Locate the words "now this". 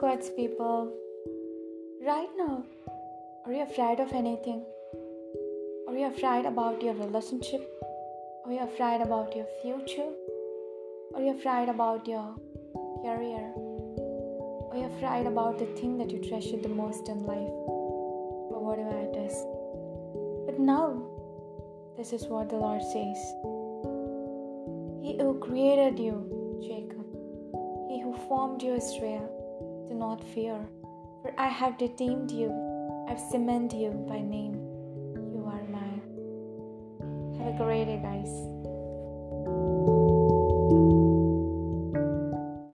20.58-22.14